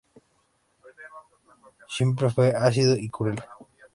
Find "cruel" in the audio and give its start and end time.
3.07-3.39